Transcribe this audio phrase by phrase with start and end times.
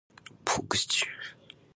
[0.43, 1.11] ポークシチュー